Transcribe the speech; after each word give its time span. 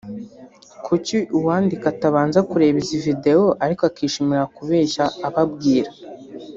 Kuki 0.85 1.17
uwandika 1.37 1.85
atabanza 1.93 2.39
kureba 2.49 2.77
izi 2.83 2.97
video 3.05 3.43
ariko 3.65 3.81
akishimira 3.89 4.43
kubeshya 4.55 5.03
abo 5.27 5.39
abwira” 5.45 5.89